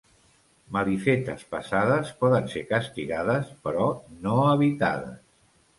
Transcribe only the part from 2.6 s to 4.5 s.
castigades, però no